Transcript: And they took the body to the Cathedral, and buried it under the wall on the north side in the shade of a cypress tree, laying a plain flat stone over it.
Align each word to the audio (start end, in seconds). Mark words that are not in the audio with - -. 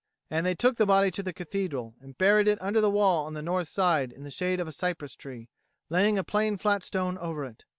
And 0.31 0.47
they 0.47 0.55
took 0.55 0.77
the 0.77 0.87
body 0.87 1.11
to 1.11 1.21
the 1.21 1.31
Cathedral, 1.31 1.93
and 2.01 2.17
buried 2.17 2.47
it 2.47 2.59
under 2.59 2.81
the 2.81 2.89
wall 2.89 3.27
on 3.27 3.35
the 3.35 3.41
north 3.43 3.69
side 3.69 4.11
in 4.11 4.23
the 4.23 4.31
shade 4.31 4.59
of 4.59 4.67
a 4.67 4.71
cypress 4.71 5.15
tree, 5.15 5.47
laying 5.91 6.17
a 6.17 6.23
plain 6.23 6.57
flat 6.57 6.81
stone 6.81 7.19
over 7.19 7.45
it. 7.45 7.65